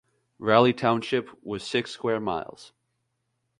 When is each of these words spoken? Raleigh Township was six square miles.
Raleigh 0.39 0.73
Township 0.73 1.29
was 1.43 1.61
six 1.63 1.91
square 1.91 2.19
miles. 2.19 2.71